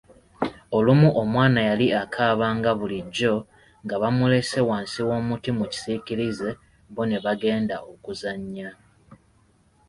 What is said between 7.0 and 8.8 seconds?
ne bagenda okuzannya.